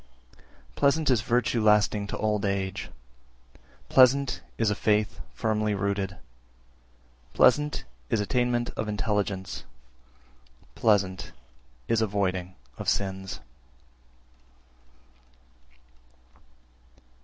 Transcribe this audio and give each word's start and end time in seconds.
333. 0.77 0.79
Pleasant 0.79 1.09
is 1.11 1.21
virtue 1.21 1.61
lasting 1.63 2.07
to 2.07 2.17
old 2.17 2.43
age, 2.43 2.89
pleasant 3.87 4.41
is 4.57 4.71
a 4.71 4.75
faith 4.75 5.19
firmly 5.35 5.75
rooted; 5.75 6.17
pleasant 7.35 7.83
is 8.09 8.19
attainment 8.19 8.71
of 8.71 8.87
intelligence, 8.87 9.63
pleasant 10.73 11.33
is 11.87 12.01
avoiding 12.01 12.55
of 12.79 12.89
sins. 12.89 13.41